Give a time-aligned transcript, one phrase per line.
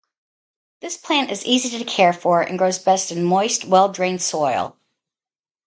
[0.79, 4.75] This plant is easy to care for and grows best in moist, well-drained soil.